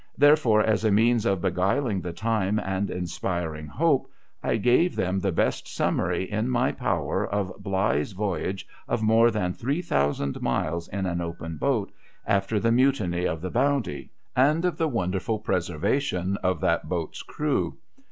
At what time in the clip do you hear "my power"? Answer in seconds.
6.49-7.23